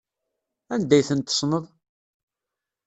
[0.73, 1.65] Anda ay tent-tessneḍ?